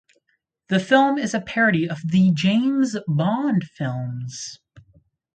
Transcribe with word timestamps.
The 0.69 0.79
film 0.79 1.19
is 1.19 1.35
a 1.35 1.41
parody 1.41 1.87
of 1.87 1.99
the 2.03 2.31
James 2.33 2.97
Bond 3.07 3.63
films. 3.63 4.59